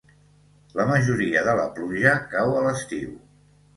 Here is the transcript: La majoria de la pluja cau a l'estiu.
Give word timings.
La 0.77 0.87
majoria 0.91 1.43
de 1.49 1.55
la 1.61 1.67
pluja 1.75 2.15
cau 2.33 2.55
a 2.63 2.67
l'estiu. 2.69 3.13